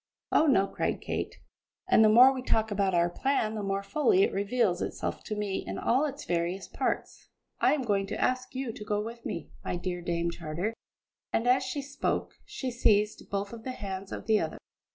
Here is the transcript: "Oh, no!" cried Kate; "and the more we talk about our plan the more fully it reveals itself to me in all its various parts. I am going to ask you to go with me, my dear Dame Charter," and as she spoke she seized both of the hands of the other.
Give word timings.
"Oh, 0.31 0.47
no!" 0.47 0.65
cried 0.65 0.99
Kate; 0.99 1.35
"and 1.87 2.03
the 2.03 2.09
more 2.09 2.33
we 2.33 2.41
talk 2.41 2.71
about 2.71 2.95
our 2.95 3.07
plan 3.07 3.53
the 3.53 3.61
more 3.61 3.83
fully 3.83 4.23
it 4.23 4.33
reveals 4.33 4.81
itself 4.81 5.23
to 5.25 5.35
me 5.35 5.63
in 5.63 5.77
all 5.77 6.05
its 6.05 6.25
various 6.25 6.67
parts. 6.67 7.29
I 7.59 7.75
am 7.75 7.83
going 7.83 8.07
to 8.07 8.19
ask 8.19 8.55
you 8.55 8.71
to 8.73 8.83
go 8.83 8.99
with 8.99 9.23
me, 9.27 9.51
my 9.63 9.75
dear 9.75 10.01
Dame 10.01 10.31
Charter," 10.31 10.73
and 11.31 11.47
as 11.47 11.63
she 11.63 11.83
spoke 11.83 12.33
she 12.45 12.71
seized 12.71 13.29
both 13.29 13.53
of 13.53 13.63
the 13.63 13.73
hands 13.73 14.11
of 14.11 14.25
the 14.25 14.39
other. 14.39 14.57